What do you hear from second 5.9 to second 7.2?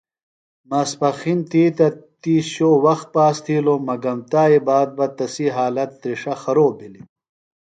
تِرݜہ خروب بِھلیۡ۔